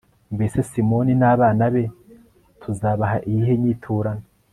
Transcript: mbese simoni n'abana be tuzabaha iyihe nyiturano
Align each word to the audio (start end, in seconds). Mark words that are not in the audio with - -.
mbese 0.35 0.57
simoni 0.69 1.13
n'abana 1.17 1.65
be 1.73 1.83
tuzabaha 2.61 3.17
iyihe 3.29 3.53
nyiturano 3.61 4.25